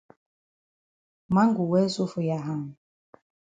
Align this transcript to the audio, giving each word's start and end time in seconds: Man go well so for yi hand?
Man 1.33 1.53
go 1.57 1.63
well 1.73 1.87
so 1.95 2.03
for 2.11 2.21
yi 2.27 2.35
hand? 2.47 2.67